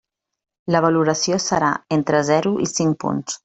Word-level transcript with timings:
La 0.75 0.81
valoració 0.85 1.39
serà 1.45 1.69
entre 1.99 2.23
zero 2.33 2.57
i 2.67 2.71
cinc 2.77 3.03
punts. 3.07 3.39